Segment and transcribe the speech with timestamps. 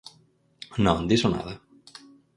[0.85, 1.53] Non, diso nada.